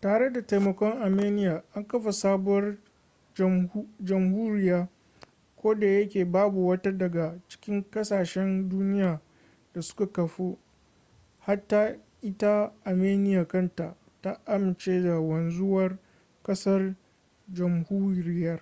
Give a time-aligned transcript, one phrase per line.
[0.00, 2.76] tare da taimakon armenia an kafa wata sabuwar
[4.04, 4.88] jamhuriya.
[5.56, 9.20] ko da yake babu wata daga cikin kasashen duniya
[9.74, 10.58] da suka kafu-
[11.46, 15.98] hatta ita armenian kanta- ta amince da wanzuwar
[16.42, 18.60] kasar/jamhuriyar